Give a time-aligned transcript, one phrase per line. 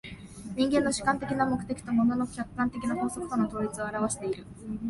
[0.55, 4.43] 人間の主観的な目的と物の客観的な法則との統一を現わしている。